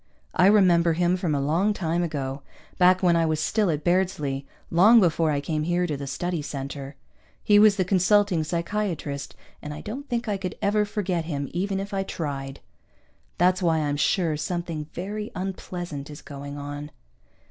I 0.33 0.47
remember 0.47 0.93
him 0.93 1.15
from 1.15 1.35
a 1.35 1.39
long 1.39 1.73
time 1.73 2.01
ago, 2.01 2.41
back 2.79 3.03
when 3.03 3.15
I 3.15 3.27
was 3.27 3.39
still 3.39 3.69
at 3.69 3.83
Bairdsley, 3.83 4.47
long 4.71 4.99
before 4.99 5.29
I 5.29 5.39
came 5.39 5.61
here 5.61 5.85
to 5.85 5.95
the 5.95 6.07
Study 6.07 6.41
Center. 6.41 6.95
He 7.43 7.59
was 7.59 7.75
the 7.75 7.85
consulting 7.85 8.43
psychiatrist, 8.43 9.35
and 9.61 9.75
I 9.75 9.81
don't 9.81 10.09
think 10.09 10.27
I 10.27 10.37
could 10.37 10.55
ever 10.59 10.85
forget 10.85 11.25
him, 11.25 11.49
even 11.53 11.79
if 11.79 11.93
I 11.93 12.01
tried! 12.01 12.61
That's 13.37 13.61
why 13.61 13.77
I'm 13.77 13.95
sure 13.95 14.35
something 14.37 14.87
very 14.91 15.29
unpleasant 15.35 16.09
is 16.09 16.23
going 16.23 16.57
on. 16.57 16.89